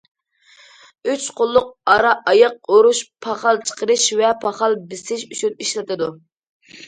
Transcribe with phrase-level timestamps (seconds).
[1.09, 6.09] ئۈچ قوللۇق ئارا ئاياق ئۆرۈش، پاخال چىقىرىش ۋە پاخال بېسىش ئۈچۈن ئىشلىتىدۇ.